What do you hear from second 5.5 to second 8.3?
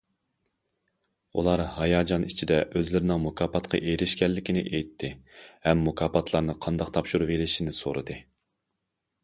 ھەم مۇكاپاتلارنى قانداق تاپشۇرۇۋېلىشنى سورىدى.